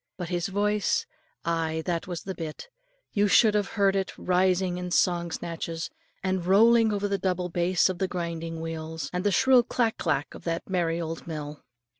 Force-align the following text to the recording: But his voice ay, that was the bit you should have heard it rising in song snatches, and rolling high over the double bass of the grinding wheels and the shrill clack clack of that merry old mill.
But 0.17 0.29
his 0.29 0.47
voice 0.47 1.05
ay, 1.45 1.83
that 1.85 2.07
was 2.07 2.23
the 2.23 2.33
bit 2.33 2.69
you 3.13 3.27
should 3.27 3.53
have 3.53 3.73
heard 3.77 3.95
it 3.95 4.17
rising 4.17 4.79
in 4.79 4.89
song 4.89 5.29
snatches, 5.29 5.91
and 6.23 6.43
rolling 6.43 6.89
high 6.89 6.95
over 6.95 7.07
the 7.07 7.19
double 7.19 7.49
bass 7.49 7.87
of 7.87 7.99
the 7.99 8.07
grinding 8.07 8.61
wheels 8.61 9.11
and 9.13 9.23
the 9.23 9.29
shrill 9.29 9.61
clack 9.61 9.97
clack 9.99 10.33
of 10.33 10.43
that 10.45 10.67
merry 10.67 10.99
old 10.99 11.27
mill. 11.27 11.63